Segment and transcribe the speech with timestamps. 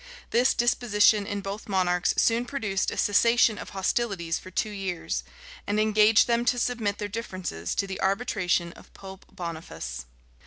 [0.31, 5.23] This disposition in both monarchs soon produced a cessation of hostilities for two years;
[5.67, 10.07] and engaged them to submit their differences to the arbitration of Pope Boniface.